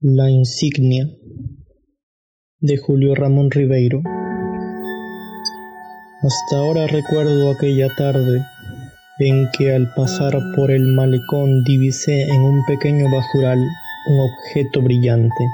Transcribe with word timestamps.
La 0.00 0.30
insignia 0.30 1.10
de 2.60 2.76
Julio 2.76 3.16
Ramón 3.16 3.50
Ribeiro. 3.50 4.00
Hasta 6.22 6.56
ahora 6.56 6.86
recuerdo 6.86 7.50
aquella 7.50 7.88
tarde 7.96 8.40
en 9.18 9.48
que 9.58 9.74
al 9.74 9.92
pasar 9.94 10.38
por 10.54 10.70
el 10.70 10.86
malecón 10.94 11.64
divisé 11.64 12.22
en 12.22 12.42
un 12.42 12.64
pequeño 12.66 13.06
basural 13.10 13.58
un 13.58 14.20
objeto 14.20 14.82
brillante. 14.82 15.44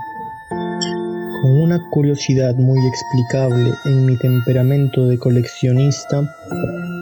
Con 0.50 1.62
una 1.62 1.80
curiosidad 1.88 2.54
muy 2.56 2.86
explicable 2.86 3.70
en 3.86 4.04
mi 4.04 4.18
temperamento 4.18 5.06
de 5.06 5.18
coleccionista, 5.18 6.20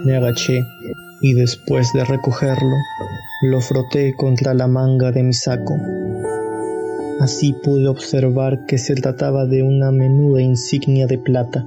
me 0.05 0.15
agaché 0.15 0.61
y 1.23 1.35
después 1.35 1.93
de 1.93 2.05
recogerlo, 2.05 2.77
lo 3.43 3.61
froté 3.61 4.15
contra 4.15 4.55
la 4.55 4.69
manga 4.69 5.11
de 5.11 5.25
mi 5.25 5.33
saco. 5.33 5.77
Así 7.23 7.53
pude 7.53 7.87
observar 7.87 8.67
que 8.67 8.79
se 8.79 8.97
trataba 8.97 9.47
de 9.47 9.63
una 9.63 9.93
menuda 9.93 10.43
insignia 10.43 11.07
de 11.07 11.19
plata, 11.19 11.65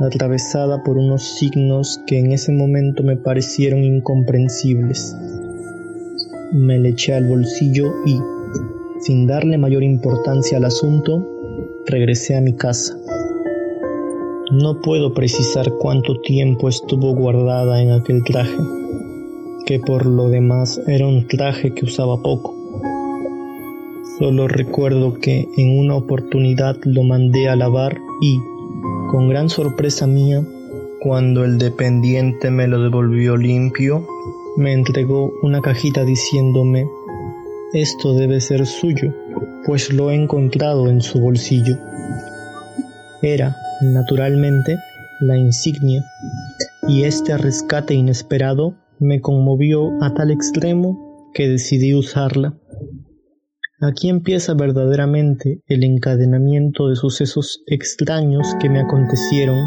atravesada 0.00 0.82
por 0.82 0.96
unos 0.96 1.24
signos 1.24 2.00
que 2.06 2.18
en 2.18 2.32
ese 2.32 2.52
momento 2.52 3.02
me 3.02 3.16
parecieron 3.16 3.84
incomprensibles. 3.84 5.14
Me 6.54 6.78
le 6.78 6.88
eché 6.88 7.12
al 7.12 7.26
bolsillo 7.26 7.92
y, 8.06 8.18
sin 9.02 9.26
darle 9.26 9.58
mayor 9.58 9.82
importancia 9.82 10.56
al 10.56 10.64
asunto, 10.64 11.22
regresé 11.84 12.34
a 12.34 12.40
mi 12.40 12.54
casa. 12.54 12.96
No 14.52 14.80
puedo 14.80 15.12
precisar 15.12 15.70
cuánto 15.78 16.18
tiempo 16.22 16.70
estuvo 16.70 17.14
guardada 17.14 17.82
en 17.82 17.90
aquel 17.90 18.24
traje, 18.24 18.56
que 19.66 19.80
por 19.80 20.06
lo 20.06 20.30
demás 20.30 20.80
era 20.86 21.06
un 21.06 21.28
traje 21.28 21.74
que 21.74 21.84
usaba 21.84 22.22
poco 22.22 22.55
Solo 24.18 24.48
recuerdo 24.48 25.14
que 25.20 25.46
en 25.58 25.78
una 25.78 25.94
oportunidad 25.94 26.76
lo 26.84 27.02
mandé 27.02 27.50
a 27.50 27.56
lavar 27.56 27.98
y, 28.22 28.38
con 29.10 29.28
gran 29.28 29.50
sorpresa 29.50 30.06
mía, 30.06 30.42
cuando 31.00 31.44
el 31.44 31.58
dependiente 31.58 32.50
me 32.50 32.66
lo 32.66 32.82
devolvió 32.82 33.36
limpio, 33.36 34.06
me 34.56 34.72
entregó 34.72 35.32
una 35.42 35.60
cajita 35.60 36.04
diciéndome, 36.04 36.88
esto 37.74 38.14
debe 38.14 38.40
ser 38.40 38.64
suyo, 38.66 39.12
pues 39.66 39.92
lo 39.92 40.10
he 40.10 40.14
encontrado 40.14 40.88
en 40.88 41.02
su 41.02 41.20
bolsillo. 41.20 41.76
Era, 43.20 43.54
naturalmente, 43.82 44.78
la 45.20 45.36
insignia, 45.36 46.02
y 46.88 47.04
este 47.04 47.36
rescate 47.36 47.92
inesperado 47.92 48.76
me 48.98 49.20
conmovió 49.20 49.92
a 50.02 50.14
tal 50.14 50.30
extremo 50.30 51.30
que 51.34 51.48
decidí 51.48 51.92
usarla. 51.92 52.54
Aquí 53.82 54.08
empieza 54.08 54.54
verdaderamente 54.54 55.60
el 55.68 55.84
encadenamiento 55.84 56.88
de 56.88 56.96
sucesos 56.96 57.62
extraños 57.66 58.56
que 58.58 58.70
me 58.70 58.80
acontecieron. 58.80 59.58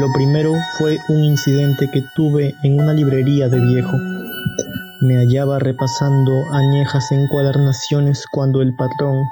Lo 0.00 0.12
primero 0.12 0.52
fue 0.76 0.98
un 1.08 1.22
incidente 1.22 1.88
que 1.92 2.02
tuve 2.16 2.52
en 2.64 2.80
una 2.80 2.92
librería 2.92 3.48
de 3.48 3.60
viejo. 3.60 3.96
Me 5.02 5.18
hallaba 5.18 5.60
repasando 5.60 6.32
añejas 6.50 7.12
encuadernaciones 7.12 8.24
cuando 8.32 8.60
el 8.60 8.74
patrón, 8.74 9.22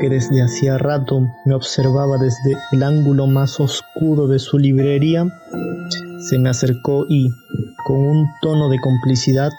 que 0.00 0.08
desde 0.08 0.42
hacía 0.42 0.76
rato 0.76 1.28
me 1.44 1.54
observaba 1.54 2.18
desde 2.18 2.56
el 2.72 2.82
ángulo 2.82 3.28
más 3.28 3.60
oscuro 3.60 4.26
de 4.26 4.40
su 4.40 4.58
librería, 4.58 5.26
se 6.28 6.40
me 6.40 6.48
acercó 6.48 7.06
y, 7.08 7.30
con 7.84 7.98
un 7.98 8.26
tono 8.42 8.68
de 8.68 8.80
complicidad, 8.80 9.52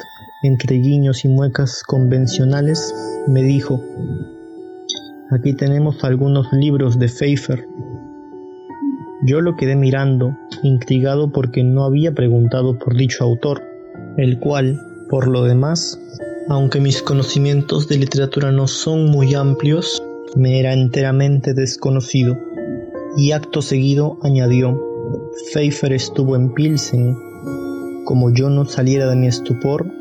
entre 0.43 0.77
guiños 0.77 1.23
y 1.23 1.27
muecas 1.27 1.83
convencionales, 1.83 2.95
me 3.27 3.43
dijo, 3.43 3.79
aquí 5.29 5.53
tenemos 5.53 6.03
algunos 6.03 6.51
libros 6.51 6.97
de 6.97 7.07
Pfeiffer. 7.07 7.67
Yo 9.23 9.41
lo 9.41 9.55
quedé 9.55 9.75
mirando, 9.75 10.35
intrigado 10.63 11.31
porque 11.31 11.63
no 11.63 11.83
había 11.83 12.13
preguntado 12.13 12.79
por 12.79 12.97
dicho 12.97 13.23
autor, 13.23 13.61
el 14.17 14.39
cual, 14.39 14.79
por 15.09 15.27
lo 15.27 15.43
demás, 15.43 15.99
aunque 16.49 16.79
mis 16.79 17.03
conocimientos 17.03 17.87
de 17.87 17.97
literatura 17.97 18.51
no 18.51 18.65
son 18.67 19.11
muy 19.11 19.35
amplios, 19.35 20.01
me 20.35 20.59
era 20.59 20.73
enteramente 20.73 21.53
desconocido. 21.53 22.35
Y 23.15 23.33
acto 23.33 23.61
seguido 23.61 24.17
añadió, 24.23 24.81
Pfeiffer 25.51 25.93
estuvo 25.93 26.35
en 26.35 26.51
Pilsen. 26.53 27.15
Como 28.05 28.31
yo 28.33 28.49
no 28.49 28.65
saliera 28.65 29.07
de 29.07 29.15
mi 29.15 29.27
estupor, 29.27 30.00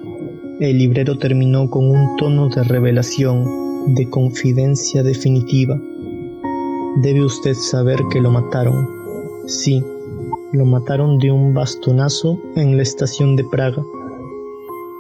el 0.61 0.77
librero 0.77 1.17
terminó 1.17 1.71
con 1.71 1.91
un 1.91 2.17
tono 2.17 2.51
de 2.51 2.63
revelación, 2.63 3.95
de 3.95 4.11
confidencia 4.11 5.03
definitiva. 5.03 5.81
Debe 7.03 7.25
usted 7.25 7.55
saber 7.55 7.99
que 8.13 8.21
lo 8.21 8.31
mataron. 8.31 8.87
Sí, 9.47 9.83
lo 10.53 10.67
mataron 10.67 11.17
de 11.17 11.31
un 11.31 11.55
bastonazo 11.55 12.39
en 12.57 12.77
la 12.77 12.83
estación 12.83 13.37
de 13.37 13.45
Praga. 13.45 13.83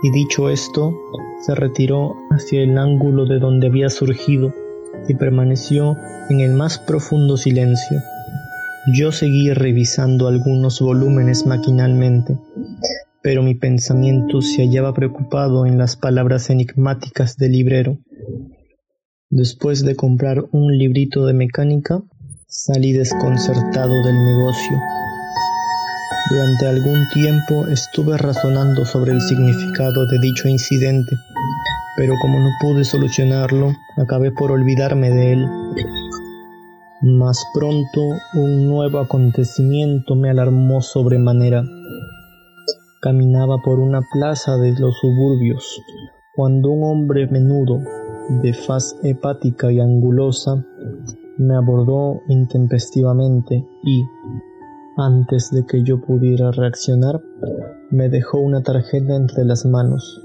Y 0.03 0.11
dicho 0.13 0.49
esto, 0.49 0.95
se 1.45 1.55
retiró 1.55 2.15
hacia 2.31 2.63
el 2.63 2.79
ángulo 2.79 3.27
de 3.27 3.39
donde 3.39 3.67
había 3.67 3.91
surgido 3.91 4.55
y 5.09 5.15
permaneció 5.15 5.95
en 6.31 6.41
el 6.41 6.55
más 6.55 6.79
profundo 6.79 7.37
silencio. 7.37 7.99
Yo 8.95 9.13
seguí 9.13 9.53
revisando 9.53 10.27
algunos 10.27 10.81
volúmenes 10.81 11.45
maquinalmente, 11.45 12.39
pero 13.23 13.43
mi 13.43 13.55
pensamiento 13.55 14.41
se 14.41 14.63
hallaba 14.63 14.95
preocupado 14.95 15.67
en 15.67 15.79
las 15.79 15.97
palabras 15.97 16.51
enigmáticas 16.51 17.37
del 17.37 17.53
librero. 17.53 17.99
Después 19.29 19.85
de 19.85 19.95
comprar 19.95 20.45
un 20.53 20.77
librito 20.77 21.27
de 21.27 21.35
mecánica, 21.35 22.03
salí 22.49 22.93
desconcertado 22.93 23.93
del 24.05 24.25
negocio. 24.25 24.79
Durante 26.31 26.67
algún 26.67 27.09
tiempo 27.13 27.67
estuve 27.69 28.17
razonando 28.17 28.85
sobre 28.85 29.13
el 29.13 29.21
significado 29.21 30.07
de 30.07 30.19
dicho 30.21 30.49
incidente, 30.49 31.17
pero 31.97 32.15
como 32.21 32.39
no 32.39 32.49
pude 32.61 32.85
solucionarlo, 32.85 33.73
acabé 33.97 34.31
por 34.33 34.51
olvidarme 34.51 35.11
de 35.11 35.33
él. 35.33 35.47
Más 37.03 37.45
pronto 37.55 38.01
un 38.35 38.67
nuevo 38.67 38.99
acontecimiento 38.99 40.15
me 40.15 40.31
alarmó 40.31 40.83
sobremanera. 40.83 41.65
Caminaba 43.03 43.63
por 43.65 43.79
una 43.79 44.03
plaza 44.13 44.59
de 44.59 44.79
los 44.79 44.95
suburbios, 44.99 45.83
cuando 46.35 46.69
un 46.69 46.85
hombre 46.85 47.27
menudo, 47.29 47.79
de 48.43 48.53
faz 48.53 48.95
hepática 49.03 49.73
y 49.73 49.81
angulosa, 49.81 50.63
me 51.39 51.57
abordó 51.57 52.21
intempestivamente 52.29 53.67
y, 53.85 54.05
antes 54.99 55.51
de 55.51 55.65
que 55.65 55.83
yo 55.83 56.03
pudiera 56.03 56.51
reaccionar, 56.51 57.23
me 57.91 58.11
dejó 58.11 58.39
una 58.39 58.63
tarjeta 58.63 59.17
entre 59.17 59.47
las 59.47 59.65
manos, 59.65 60.21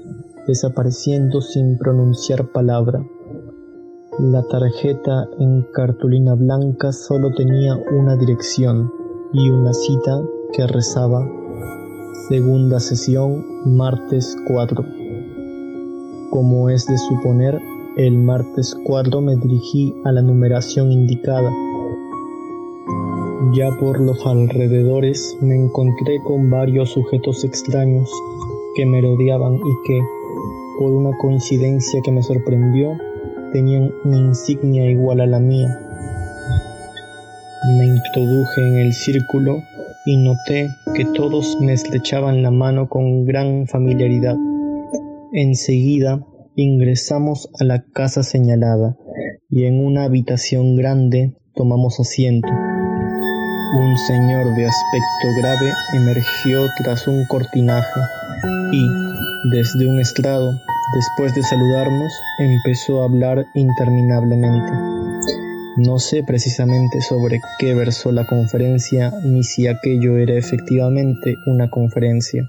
desapareciendo 0.46 1.40
sin 1.40 1.78
pronunciar 1.78 2.52
palabra. 2.52 3.02
La 4.18 4.42
tarjeta 4.48 5.26
en 5.38 5.62
cartulina 5.72 6.34
blanca 6.34 6.92
solo 6.92 7.30
tenía 7.34 7.74
una 7.98 8.16
dirección 8.16 8.92
y 9.32 9.48
una 9.48 9.72
cita 9.72 10.20
que 10.52 10.66
rezaba 10.66 11.26
Segunda 12.24 12.80
sesión, 12.80 13.44
martes 13.76 14.36
4. 14.48 14.84
Como 16.30 16.68
es 16.70 16.84
de 16.86 16.98
suponer, 16.98 17.56
el 17.96 18.18
martes 18.18 18.76
4 18.82 19.20
me 19.20 19.36
dirigí 19.36 19.94
a 20.04 20.10
la 20.10 20.22
numeración 20.22 20.90
indicada. 20.90 21.52
Ya 23.54 23.70
por 23.78 24.00
los 24.00 24.26
alrededores 24.26 25.36
me 25.40 25.54
encontré 25.54 26.20
con 26.24 26.50
varios 26.50 26.90
sujetos 26.90 27.44
extraños 27.44 28.10
que 28.74 28.84
me 28.86 29.00
rodeaban 29.02 29.54
y 29.54 29.86
que, 29.86 30.00
por 30.80 30.90
una 30.90 31.16
coincidencia 31.18 32.00
que 32.02 32.10
me 32.10 32.24
sorprendió, 32.24 32.96
tenían 33.52 33.92
una 34.04 34.16
insignia 34.16 34.90
igual 34.90 35.20
a 35.20 35.26
la 35.26 35.38
mía. 35.38 35.68
Me 37.78 37.86
introduje 37.86 38.62
en 38.62 38.78
el 38.78 38.92
círculo 38.92 39.62
y 40.06 40.16
noté 40.16 40.70
que 40.94 41.04
todos 41.04 41.58
me 41.60 41.72
estrechaban 41.72 42.42
la 42.42 42.52
mano 42.52 42.88
con 42.88 43.24
gran 43.24 43.66
familiaridad. 43.66 44.36
Enseguida 45.32 46.24
ingresamos 46.54 47.50
a 47.60 47.64
la 47.64 47.84
casa 47.92 48.22
señalada 48.22 48.96
y 49.50 49.64
en 49.64 49.84
una 49.84 50.04
habitación 50.04 50.76
grande 50.76 51.36
tomamos 51.54 51.98
asiento. 51.98 52.48
Un 52.48 53.98
señor 53.98 54.54
de 54.54 54.66
aspecto 54.66 55.40
grave 55.40 55.72
emergió 55.94 56.66
tras 56.78 57.06
un 57.08 57.26
cortinaje 57.26 58.00
y, 58.72 58.86
desde 59.50 59.88
un 59.88 60.00
estrado, 60.00 60.52
después 60.94 61.34
de 61.34 61.42
saludarnos, 61.42 62.12
empezó 62.38 63.02
a 63.02 63.06
hablar 63.06 63.44
interminablemente. 63.54 64.85
No 65.76 65.98
sé 65.98 66.22
precisamente 66.26 67.02
sobre 67.02 67.38
qué 67.58 67.74
versó 67.74 68.10
la 68.10 68.24
conferencia 68.24 69.12
ni 69.24 69.42
si 69.42 69.66
aquello 69.66 70.16
era 70.16 70.34
efectivamente 70.34 71.36
una 71.46 71.68
conferencia. 71.68 72.48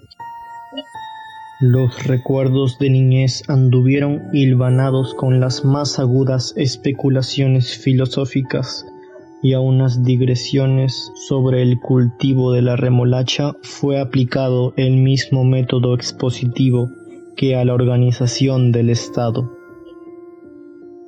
Los 1.59 2.05
recuerdos 2.05 2.79
de 2.79 2.89
niñez 2.89 3.43
anduvieron 3.49 4.29
hilvanados 4.31 5.13
con 5.13 5.41
las 5.41 5.65
más 5.65 5.99
agudas 5.99 6.53
especulaciones 6.55 7.77
filosóficas 7.77 8.85
y 9.43 9.53
a 9.53 9.59
unas 9.59 10.03
digresiones 10.03 11.11
sobre 11.27 11.63
el 11.63 11.79
cultivo 11.81 12.53
de 12.53 12.61
la 12.61 12.77
remolacha 12.77 13.55
fue 13.61 13.99
aplicado 13.99 14.73
el 14.77 14.97
mismo 14.97 15.43
método 15.43 15.95
expositivo 15.95 16.91
que 17.35 17.57
a 17.57 17.65
la 17.65 17.73
organización 17.73 18.71
del 18.71 18.89
Estado. 18.89 19.56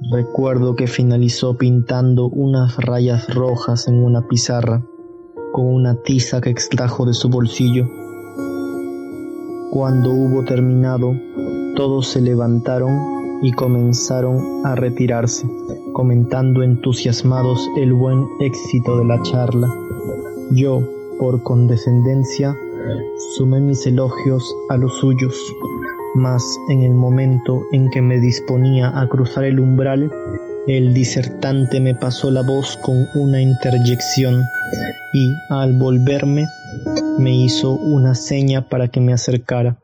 Recuerdo 0.01 0.75
que 0.75 0.87
finalizó 0.87 1.57
pintando 1.57 2.29
unas 2.29 2.77
rayas 2.77 3.33
rojas 3.35 3.89
en 3.89 4.01
una 4.01 4.27
pizarra 4.27 4.81
con 5.51 5.65
una 5.65 5.95
tiza 5.95 6.39
que 6.39 6.49
extrajo 6.49 7.05
de 7.05 7.13
su 7.13 7.29
bolsillo. 7.29 7.85
Cuando 9.71 10.11
hubo 10.11 10.45
terminado, 10.45 11.13
todos 11.75 12.07
se 12.07 12.21
levantaron 12.21 13.41
y 13.43 13.51
comenzaron 13.51 14.65
a 14.65 14.73
retirarse, 14.75 15.45
comentando 15.91 16.63
entusiasmados 16.63 17.67
el 17.77 17.93
buen 17.93 18.25
éxito 18.39 18.97
de 18.99 19.05
la 19.05 19.21
charla. 19.21 19.69
Yo, 20.51 20.81
por 21.19 21.43
condescendencia, 21.43 22.55
sumé 23.35 23.59
mis 23.59 23.85
elogios 23.85 24.55
a 24.69 24.77
los 24.77 24.93
suyos, 24.97 25.35
mas 26.15 26.43
en 26.69 26.83
el 26.83 26.93
momento 26.93 27.63
en 27.71 27.89
que 27.89 28.01
me 28.01 28.19
disponía 28.19 28.99
a 28.99 29.07
cruzar 29.07 29.43
el 29.43 29.59
umbral, 29.59 30.11
el 30.67 30.93
disertante 30.93 31.79
me 31.79 31.95
pasó 31.95 32.31
la 32.31 32.41
voz 32.41 32.77
con 32.77 33.07
una 33.15 33.41
interjección 33.41 34.43
y 35.13 35.31
al 35.49 35.73
volverme 35.77 36.45
me 37.17 37.35
hizo 37.35 37.71
una 37.71 38.15
seña 38.15 38.69
para 38.69 38.89
que 38.89 38.99
me 38.99 39.13
acercara. 39.13 39.79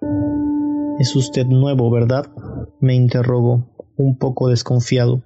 Es 0.99 1.15
usted 1.15 1.45
nuevo, 1.45 1.89
¿verdad? 1.91 2.27
me 2.85 2.93
interrogó, 2.93 3.67
un 3.97 4.17
poco 4.17 4.49
desconfiado. 4.49 5.23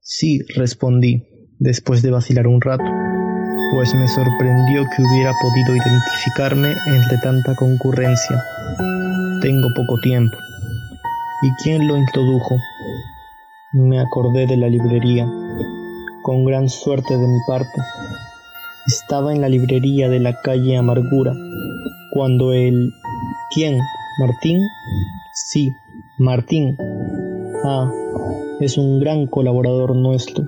Sí, 0.00 0.40
respondí, 0.54 1.26
después 1.58 2.02
de 2.02 2.10
vacilar 2.10 2.46
un 2.46 2.60
rato, 2.60 2.84
pues 3.74 3.94
me 3.94 4.08
sorprendió 4.08 4.84
que 4.94 5.02
hubiera 5.02 5.32
podido 5.40 5.74
identificarme 5.74 6.74
entre 6.86 7.18
tanta 7.22 7.54
concurrencia. 7.56 8.42
Tengo 9.42 9.74
poco 9.74 9.98
tiempo. 9.98 10.36
¿Y 11.42 11.50
quién 11.64 11.88
lo 11.88 11.96
introdujo? 11.96 12.54
Me 13.72 13.98
acordé 13.98 14.46
de 14.46 14.56
la 14.56 14.68
librería, 14.68 15.26
con 16.22 16.44
gran 16.44 16.68
suerte 16.68 17.18
de 17.18 17.26
mi 17.26 17.38
parte. 17.48 17.80
Estaba 18.86 19.32
en 19.34 19.40
la 19.40 19.48
librería 19.48 20.08
de 20.08 20.20
la 20.20 20.40
calle 20.42 20.76
Amargura, 20.76 21.34
cuando 22.12 22.52
el... 22.52 22.92
¿Quién? 23.52 23.80
¿Martín? 24.20 24.60
Sí, 25.34 25.74
Martín. 26.18 26.76
Ah, 27.64 27.90
es 28.60 28.78
un 28.78 29.00
gran 29.00 29.26
colaborador 29.26 29.96
nuestro. 29.96 30.46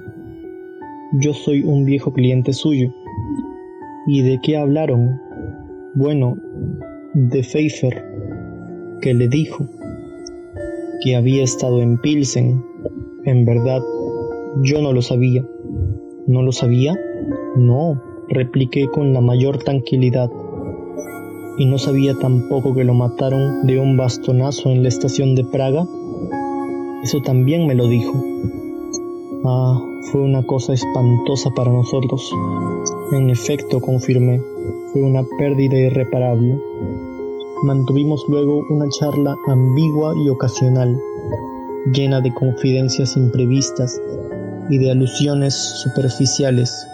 Yo 1.14 1.35
soy 1.35 1.64
un 1.64 1.85
viejo 1.85 2.12
cliente 2.12 2.52
suyo. 2.52 2.94
¿Y 4.06 4.23
de 4.23 4.38
qué 4.41 4.56
hablaron? 4.56 5.20
Bueno, 5.96 6.37
de 7.14 7.43
Pfeiffer, 7.43 8.14
que 9.00 9.14
le 9.14 9.29
dijo 9.29 9.67
que 11.02 11.17
había 11.17 11.44
estado 11.44 11.81
en 11.81 11.99
Pilsen. 11.99 12.64
En 13.25 13.44
verdad, 13.44 13.82
yo 14.62 14.81
no 14.82 14.93
lo 14.93 15.02
sabía. 15.02 15.44
¿No 16.26 16.43
lo 16.43 16.52
sabía? 16.52 16.94
No, 17.56 18.02
repliqué 18.29 18.88
con 18.88 19.12
la 19.12 19.20
mayor 19.20 19.58
tranquilidad 19.58 20.31
y 21.56 21.67
no 21.67 21.79
sabía 21.79 22.14
tampoco 22.19 22.75
que 22.75 22.85
lo 22.85 22.94
mataron 22.94 23.67
de 23.67 23.79
un 23.79 23.96
bastonazo 23.96 24.70
en 24.70 24.82
la 24.82 24.88
estación 24.88 25.35
de 25.35 25.44
Praga? 25.44 25.87
Eso 27.02 27.20
también 27.20 27.67
me 27.67 27.75
lo 27.75 27.87
dijo. 27.87 28.12
Ah, 29.44 29.81
fue 30.11 30.23
una 30.23 30.44
cosa 30.44 30.73
espantosa 30.73 31.50
para 31.50 31.70
nosotros. 31.70 32.32
En 33.12 33.31
efecto, 33.31 33.81
confirmé, 33.81 34.41
fue 34.93 35.02
una 35.02 35.23
pérdida 35.38 35.76
irreparable. 35.79 36.58
Mantuvimos 37.65 38.23
luego 38.29 38.63
una 38.69 38.87
charla 38.91 39.39
ambigua 39.47 40.13
y 40.23 40.29
ocasional, 40.29 41.01
llena 41.95 42.21
de 42.21 42.35
confidencias 42.35 43.17
imprevistas 43.17 43.99
y 44.69 44.77
de 44.77 44.91
alusiones 44.91 45.55
superficiales 45.55 46.87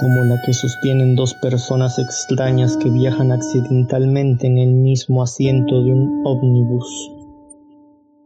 como 0.00 0.24
la 0.24 0.42
que 0.42 0.52
sostienen 0.52 1.14
dos 1.14 1.34
personas 1.34 2.00
extrañas 2.00 2.76
que 2.76 2.90
viajan 2.90 3.30
accidentalmente 3.30 4.48
en 4.48 4.58
el 4.58 4.72
mismo 4.72 5.22
asiento 5.22 5.80
de 5.84 5.92
un 5.92 6.22
ómnibus. 6.26 7.12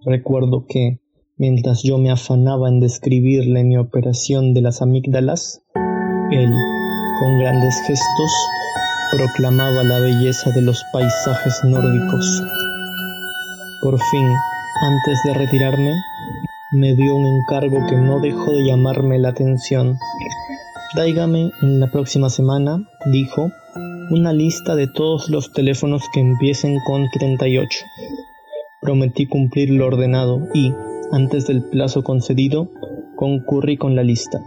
Recuerdo 0.06 0.64
que, 0.66 1.00
mientras 1.36 1.82
yo 1.82 1.98
me 1.98 2.10
afanaba 2.10 2.70
en 2.70 2.80
describirle 2.80 3.62
mi 3.64 3.76
operación 3.76 4.54
de 4.54 4.62
las 4.62 4.80
amígdalas, 4.80 5.62
él, 6.30 6.50
con 7.20 7.38
grandes 7.38 7.74
gestos, 7.86 8.32
proclamaba 9.12 9.84
la 9.84 10.00
belleza 10.00 10.50
de 10.50 10.62
los 10.62 10.82
paisajes 10.92 11.62
nórdicos. 11.64 12.42
Por 13.82 14.00
fin, 14.10 14.28
antes 14.82 15.18
de 15.26 15.34
retirarme, 15.34 15.92
me 16.72 16.94
dio 16.94 17.14
un 17.14 17.26
encargo 17.26 17.86
que 17.86 17.96
no 17.96 18.18
dejó 18.20 18.52
de 18.52 18.66
llamarme 18.66 19.18
la 19.18 19.28
atención 19.28 19.98
Tráigame 20.92 21.52
en 21.62 21.80
la 21.80 21.86
próxima 21.86 22.28
semana, 22.28 22.86
dijo, 23.10 23.50
una 24.10 24.34
lista 24.34 24.76
de 24.76 24.88
todos 24.88 25.30
los 25.30 25.50
teléfonos 25.50 26.02
que 26.12 26.20
empiecen 26.20 26.80
con 26.84 27.08
38. 27.08 27.78
Prometí 28.82 29.26
cumplir 29.26 29.70
lo 29.70 29.86
ordenado 29.86 30.48
y, 30.52 30.70
antes 31.10 31.46
del 31.46 31.62
plazo 31.62 32.02
concedido, 32.02 32.68
concurrí 33.16 33.78
con 33.78 33.96
la 33.96 34.02
lista. 34.02 34.42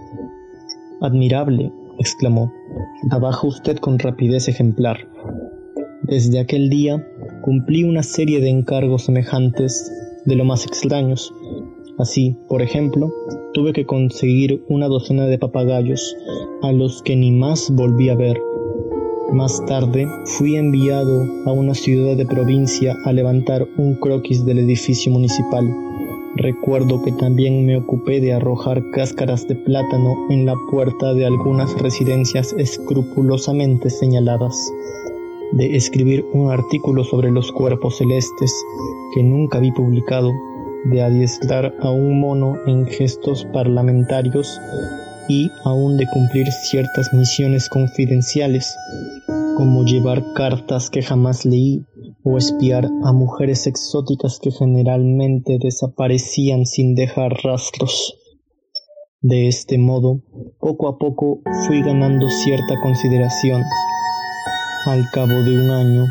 Admirable, 1.01 1.71
exclamó. 1.97 2.53
Trabaja 3.09 3.47
usted 3.47 3.77
con 3.77 3.99
rapidez 3.99 4.47
ejemplar. 4.47 5.07
Desde 6.03 6.39
aquel 6.39 6.69
día 6.69 7.05
cumplí 7.41 7.83
una 7.83 8.03
serie 8.03 8.39
de 8.39 8.49
encargos 8.49 9.05
semejantes 9.05 9.91
de 10.25 10.35
lo 10.35 10.45
más 10.45 10.65
extraños, 10.65 11.33
Así, 11.97 12.35
por 12.49 12.61
ejemplo, 12.61 13.13
tuve 13.53 13.71
que 13.71 13.85
conseguir 13.85 14.65
una 14.67 14.87
docena 14.87 15.27
de 15.27 15.37
papagayos, 15.37 16.17
a 16.61 16.73
los 16.73 17.01
que 17.01 17.15
ni 17.15 17.31
más 17.31 17.71
volví 17.71 18.09
a 18.09 18.15
ver. 18.15 18.41
Más 19.31 19.65
tarde 19.65 20.05
fui 20.25 20.57
enviado 20.57 21.23
a 21.45 21.53
una 21.53 21.73
ciudad 21.73 22.17
de 22.17 22.25
provincia 22.25 22.95
a 23.05 23.13
levantar 23.13 23.65
un 23.77 23.95
croquis 23.95 24.45
del 24.45 24.59
edificio 24.59 25.09
municipal. 25.09 25.65
Recuerdo 26.37 27.01
que 27.01 27.13
también 27.13 27.65
me 27.65 27.77
ocupé 27.77 28.19
de 28.19 28.33
arrojar 28.33 28.91
cáscaras 28.91 29.47
de 29.47 29.55
plátano 29.55 30.27
en 30.29 30.45
la 30.45 30.55
puerta 30.69 31.13
de 31.13 31.25
algunas 31.25 31.73
residencias 31.79 32.53
escrupulosamente 32.57 33.89
señaladas, 33.89 34.53
de 35.53 35.77
escribir 35.77 36.25
un 36.33 36.51
artículo 36.51 37.05
sobre 37.05 37.31
los 37.31 37.53
cuerpos 37.53 37.99
celestes 37.99 38.53
que 39.13 39.23
nunca 39.23 39.59
vi 39.59 39.71
publicado 39.71 40.29
de 40.91 41.01
adiestrar 41.01 41.73
a 41.79 41.89
un 41.89 42.19
mono 42.19 42.57
en 42.67 42.85
gestos 42.85 43.45
parlamentarios 43.53 44.59
y 45.29 45.49
aún 45.63 45.95
de 45.95 46.05
cumplir 46.07 46.47
ciertas 46.51 47.13
misiones 47.13 47.69
confidenciales, 47.69 48.75
como 49.55 49.85
llevar 49.85 50.21
cartas 50.33 50.89
que 50.89 51.01
jamás 51.01 51.45
leí 51.45 51.85
o 52.25 52.37
espiar 52.37 52.89
a 53.05 53.13
mujeres 53.13 53.67
exóticas 53.67 54.39
que 54.41 54.51
generalmente 54.51 55.57
desaparecían 55.61 56.65
sin 56.65 56.95
dejar 56.95 57.31
rastros. 57.43 58.17
De 59.21 59.47
este 59.47 59.77
modo, 59.77 60.21
poco 60.59 60.89
a 60.89 60.97
poco 60.97 61.41
fui 61.65 61.81
ganando 61.81 62.27
cierta 62.29 62.81
consideración. 62.81 63.61
Al 64.87 65.09
cabo 65.11 65.41
de 65.43 65.57
un 65.57 65.69
año, 65.69 66.05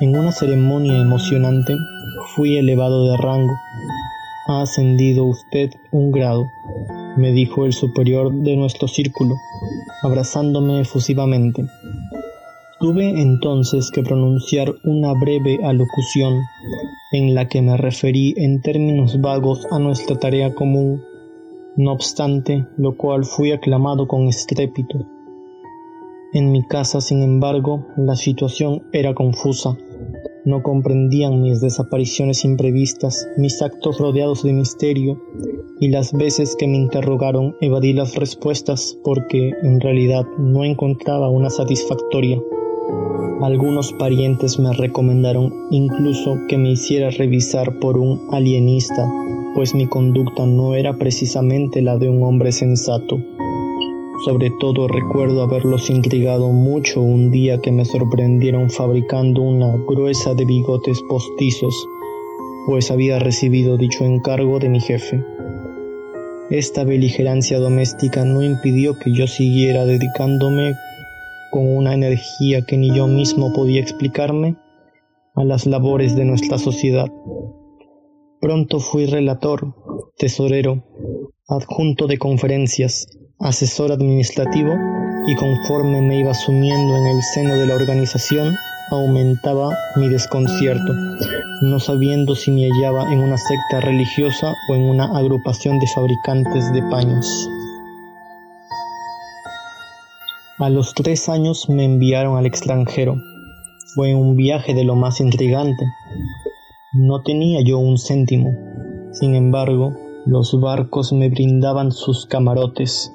en 0.00 0.16
una 0.18 0.32
ceremonia 0.32 1.00
emocionante, 1.00 1.74
fui 2.34 2.56
elevado 2.56 3.10
de 3.10 3.16
rango 3.18 3.54
ha 4.48 4.62
ascendido 4.62 5.26
usted 5.26 5.70
un 5.92 6.10
grado, 6.10 6.46
me 7.18 7.32
dijo 7.32 7.66
el 7.66 7.74
superior 7.74 8.32
de 8.32 8.56
nuestro 8.56 8.88
círculo, 8.88 9.34
abrazándome 10.02 10.80
efusivamente. 10.80 11.66
Tuve 12.80 13.20
entonces 13.20 13.90
que 13.90 14.02
pronunciar 14.02 14.74
una 14.84 15.12
breve 15.12 15.58
alocución 15.64 16.40
en 17.12 17.34
la 17.34 17.48
que 17.48 17.60
me 17.60 17.76
referí 17.76 18.34
en 18.36 18.60
términos 18.62 19.20
vagos 19.20 19.66
a 19.70 19.78
nuestra 19.78 20.18
tarea 20.18 20.54
común, 20.54 21.02
no 21.76 21.92
obstante, 21.92 22.66
lo 22.76 22.96
cual 22.96 23.24
fui 23.24 23.52
aclamado 23.52 24.06
con 24.06 24.28
estrépito. 24.28 25.06
En 26.32 26.52
mi 26.52 26.62
casa, 26.66 27.00
sin 27.00 27.22
embargo, 27.22 27.86
la 27.96 28.14
situación 28.16 28.82
era 28.92 29.14
confusa 29.14 29.76
no 30.48 30.62
comprendían 30.62 31.42
mis 31.42 31.60
desapariciones 31.60 32.42
imprevistas, 32.42 33.28
mis 33.36 33.60
actos 33.60 33.98
rodeados 33.98 34.42
de 34.42 34.54
misterio, 34.54 35.20
y 35.78 35.88
las 35.88 36.14
veces 36.14 36.56
que 36.58 36.66
me 36.66 36.78
interrogaron 36.78 37.54
evadí 37.60 37.92
las 37.92 38.14
respuestas 38.14 38.98
porque 39.04 39.52
en 39.62 39.78
realidad 39.78 40.24
no 40.38 40.64
encontraba 40.64 41.28
una 41.28 41.50
satisfactoria. 41.50 42.40
Algunos 43.40 43.92
parientes 43.92 44.58
me 44.58 44.72
recomendaron 44.72 45.68
incluso 45.70 46.38
que 46.48 46.58
me 46.58 46.72
hiciera 46.72 47.10
revisar 47.10 47.78
por 47.78 47.96
un 47.96 48.20
alienista, 48.32 49.08
pues 49.54 49.76
mi 49.76 49.86
conducta 49.86 50.44
no 50.44 50.74
era 50.74 50.98
precisamente 50.98 51.80
la 51.80 51.98
de 51.98 52.08
un 52.08 52.24
hombre 52.24 52.50
sensato. 52.50 53.22
Sobre 54.24 54.50
todo 54.58 54.88
recuerdo 54.88 55.44
haberlos 55.44 55.88
intrigado 55.88 56.48
mucho 56.48 57.00
un 57.00 57.30
día 57.30 57.60
que 57.60 57.70
me 57.70 57.84
sorprendieron 57.84 58.70
fabricando 58.70 59.42
una 59.42 59.76
gruesa 59.86 60.34
de 60.34 60.44
bigotes 60.44 61.00
postizos, 61.08 61.86
pues 62.66 62.90
había 62.90 63.20
recibido 63.20 63.76
dicho 63.76 64.04
encargo 64.04 64.58
de 64.58 64.68
mi 64.68 64.80
jefe. 64.80 65.22
Esta 66.50 66.82
beligerancia 66.82 67.60
doméstica 67.60 68.24
no 68.24 68.42
impidió 68.42 68.98
que 68.98 69.12
yo 69.12 69.28
siguiera 69.28 69.84
dedicándome 69.84 70.74
con 71.50 71.68
una 71.76 71.94
energía 71.94 72.62
que 72.66 72.76
ni 72.76 72.94
yo 72.96 73.06
mismo 73.06 73.52
podía 73.52 73.80
explicarme 73.80 74.56
a 75.34 75.44
las 75.44 75.66
labores 75.66 76.16
de 76.16 76.24
nuestra 76.24 76.58
sociedad. 76.58 77.06
Pronto 78.40 78.80
fui 78.80 79.06
relator, 79.06 79.74
tesorero, 80.16 80.84
adjunto 81.48 82.06
de 82.06 82.18
conferencias, 82.18 83.06
asesor 83.38 83.92
administrativo 83.92 84.74
y 85.26 85.34
conforme 85.36 86.02
me 86.02 86.20
iba 86.20 86.34
sumiendo 86.34 86.96
en 86.96 87.06
el 87.06 87.22
seno 87.22 87.54
de 87.56 87.66
la 87.66 87.74
organización, 87.74 88.54
aumentaba 88.90 89.76
mi 89.96 90.08
desconcierto, 90.08 90.92
no 91.62 91.78
sabiendo 91.78 92.34
si 92.34 92.50
me 92.50 92.68
hallaba 92.68 93.12
en 93.12 93.20
una 93.20 93.36
secta 93.36 93.80
religiosa 93.80 94.54
o 94.70 94.74
en 94.74 94.82
una 94.82 95.16
agrupación 95.16 95.78
de 95.78 95.86
fabricantes 95.86 96.72
de 96.72 96.82
paños. 96.82 97.48
A 100.60 100.70
los 100.70 100.92
tres 100.92 101.28
años 101.28 101.68
me 101.68 101.84
enviaron 101.84 102.36
al 102.36 102.44
extranjero. 102.44 103.14
Fue 103.94 104.16
un 104.16 104.34
viaje 104.34 104.74
de 104.74 104.82
lo 104.82 104.96
más 104.96 105.20
intrigante. 105.20 105.84
No 106.94 107.22
tenía 107.22 107.60
yo 107.62 107.78
un 107.78 107.96
céntimo. 107.96 108.56
Sin 109.12 109.36
embargo, 109.36 109.94
los 110.26 110.60
barcos 110.60 111.12
me 111.12 111.28
brindaban 111.28 111.92
sus 111.92 112.26
camarotes. 112.26 113.12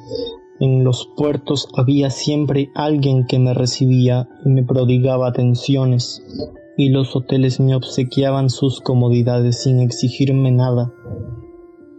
En 0.61 0.85
los 0.85 1.05
puertos 1.17 1.67
había 1.75 2.11
siempre 2.11 2.69
alguien 2.75 3.25
que 3.27 3.39
me 3.39 3.53
recibía 3.53 4.29
y 4.45 4.49
me 4.49 4.63
prodigaba 4.63 5.27
atenciones, 5.27 6.23
y 6.77 6.89
los 6.89 7.13
hoteles 7.13 7.59
me 7.59 7.75
obsequiaban 7.75 8.49
sus 8.49 8.79
comodidades 8.79 9.63
sin 9.63 9.81
exigirme 9.81 10.53
nada. 10.53 10.93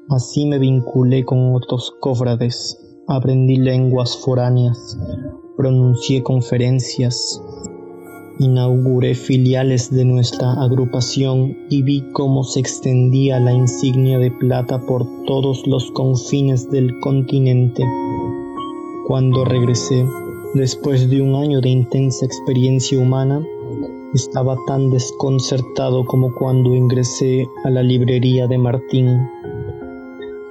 Así 0.08 0.46
me 0.46 0.58
vinculé 0.58 1.26
con 1.26 1.54
otros 1.54 1.92
cofrades, 2.00 2.78
aprendí 3.06 3.56
lenguas 3.56 4.16
foráneas, 4.16 4.98
pronuncié 5.56 6.22
conferencias, 6.22 7.40
Inauguré 8.40 9.14
filiales 9.14 9.92
de 9.92 10.04
nuestra 10.04 10.54
agrupación 10.54 11.56
y 11.70 11.82
vi 11.82 12.02
cómo 12.12 12.42
se 12.42 12.58
extendía 12.58 13.38
la 13.38 13.52
insignia 13.52 14.18
de 14.18 14.32
plata 14.32 14.84
por 14.86 15.06
todos 15.24 15.64
los 15.68 15.92
confines 15.92 16.68
del 16.68 16.98
continente. 16.98 17.84
Cuando 19.06 19.44
regresé, 19.44 20.04
después 20.54 21.08
de 21.10 21.22
un 21.22 21.36
año 21.36 21.60
de 21.60 21.68
intensa 21.68 22.26
experiencia 22.26 22.98
humana, 22.98 23.40
estaba 24.14 24.56
tan 24.66 24.90
desconcertado 24.90 26.04
como 26.04 26.34
cuando 26.34 26.74
ingresé 26.74 27.46
a 27.64 27.70
la 27.70 27.84
librería 27.84 28.48
de 28.48 28.58
Martín. 28.58 29.28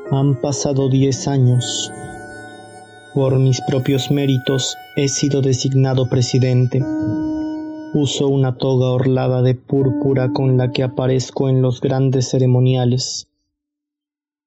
Han 0.10 0.40
pasado 0.40 0.88
diez 0.88 1.28
años. 1.28 1.92
Por 3.14 3.38
mis 3.38 3.62
propios 3.62 4.10
méritos 4.10 4.76
he 4.96 5.08
sido 5.08 5.44
designado 5.44 6.10
presidente. 6.10 6.84
Uso 7.94 8.28
una 8.28 8.58
toga 8.58 8.88
orlada 8.88 9.44
de 9.44 9.54
púrpura 9.54 10.32
con 10.34 10.58
la 10.58 10.72
que 10.72 10.82
aparezco 10.82 11.48
en 11.48 11.62
los 11.62 11.80
grandes 11.80 12.30
ceremoniales. 12.30 13.28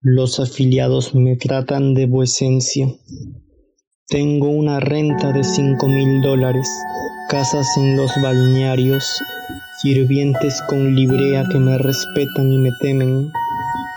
Los 0.00 0.40
afiliados 0.40 1.14
me 1.14 1.36
tratan 1.36 1.94
de 1.94 2.06
vuecencia. 2.06 2.88
Tengo 4.08 4.48
una 4.50 4.80
renta 4.80 5.30
de 5.30 5.44
cinco 5.44 5.86
mil 5.86 6.20
dólares, 6.20 6.68
casas 7.28 7.68
en 7.76 7.96
los 7.96 8.10
balnearios, 8.20 9.22
sirvientes 9.80 10.60
con 10.68 10.96
librea 10.96 11.44
que 11.52 11.58
me 11.60 11.78
respetan 11.78 12.52
y 12.52 12.58
me 12.58 12.70
temen, 12.80 13.30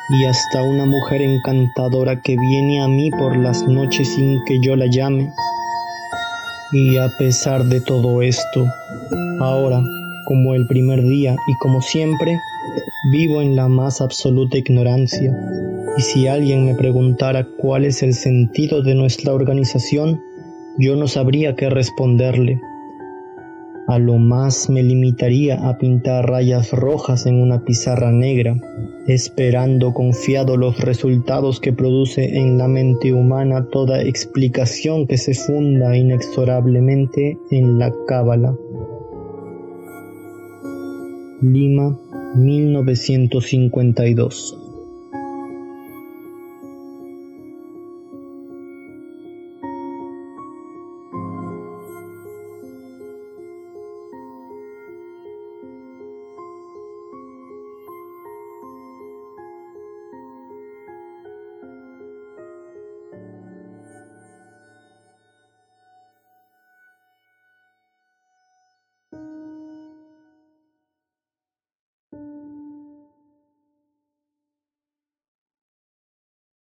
y 0.10 0.26
hasta 0.26 0.64
una 0.64 0.86
mujer 0.86 1.22
encantadora 1.22 2.20
que 2.22 2.36
viene 2.36 2.82
a 2.82 2.88
mí 2.88 3.12
por 3.12 3.38
las 3.38 3.68
noches 3.68 4.08
sin 4.16 4.44
que 4.46 4.60
yo 4.60 4.76
la 4.76 4.88
llame. 4.88 5.32
Y 6.72 6.98
a 6.98 7.10
pesar 7.18 7.66
de 7.66 7.82
todo 7.82 8.22
esto, 8.22 8.66
ahora, 9.40 9.82
como 10.26 10.56
el 10.56 10.66
primer 10.68 11.02
día 11.04 11.36
y 11.48 11.54
como 11.60 11.82
siempre, 11.82 12.40
vivo 13.12 13.42
en 13.42 13.56
la 13.56 13.68
más 13.68 14.02
absoluta 14.02 14.58
ignorancia. 14.58 15.36
Y 15.98 16.02
si 16.02 16.28
alguien 16.28 16.66
me 16.66 16.76
preguntara 16.76 17.46
cuál 17.58 17.86
es 17.86 18.04
el 18.04 18.14
sentido 18.14 18.82
de 18.82 18.96
nuestra 18.96 19.34
organización, 19.34 20.22
yo 20.78 20.96
no 20.96 21.08
sabría 21.08 21.56
qué 21.56 21.70
responderle. 21.70 22.60
A 23.90 23.98
lo 23.98 24.20
más 24.20 24.70
me 24.70 24.84
limitaría 24.84 25.68
a 25.68 25.80
pintar 25.80 26.30
rayas 26.30 26.72
rojas 26.74 27.26
en 27.26 27.42
una 27.42 27.66
pizarra 27.66 28.12
negra, 28.12 28.56
esperando 29.08 29.96
confiado 29.96 30.58
los 30.58 30.80
resultados 30.80 31.60
que 31.60 31.74
produce 31.74 32.38
en 32.38 32.60
la 32.60 32.68
mente 32.68 33.14
humana 33.14 33.66
toda 33.72 34.04
explicación 34.04 35.08
que 35.08 35.18
se 35.18 35.34
funda 35.34 35.98
inexorablemente 35.98 37.40
en 37.50 37.80
la 37.80 37.92
cábala. 38.08 38.56
Lima, 41.42 41.98
1952 42.36 44.69